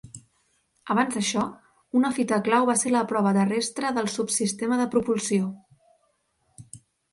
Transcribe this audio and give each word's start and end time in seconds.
Abans 0.93 1.17
d'això, 1.17 1.43
una 1.99 2.11
fita 2.15 2.39
clau 2.47 2.65
va 2.71 2.77
ser 2.85 2.95
la 2.95 3.03
prova 3.13 3.35
terrestre 3.39 3.93
del 3.99 4.11
subsistema 4.17 4.83
de 4.83 4.91
propulsió. 4.97 5.53